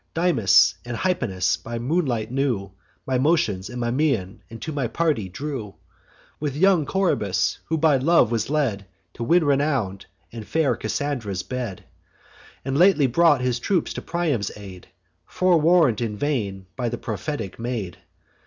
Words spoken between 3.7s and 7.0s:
my mien, and to my party drew; With young